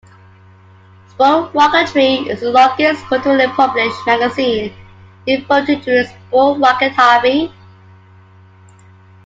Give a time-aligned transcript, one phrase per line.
[1.09, 4.73] "Sport Rocketry" is the longest continually published magazine
[5.27, 7.53] devoted to the sport rocket hobby.